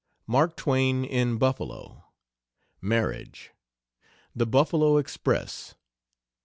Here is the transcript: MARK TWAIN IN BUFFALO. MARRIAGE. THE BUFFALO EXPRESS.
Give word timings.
MARK 0.25 0.55
TWAIN 0.57 1.05
IN 1.05 1.37
BUFFALO. 1.37 2.05
MARRIAGE. 2.81 3.51
THE 4.35 4.47
BUFFALO 4.47 4.97
EXPRESS. 4.97 5.75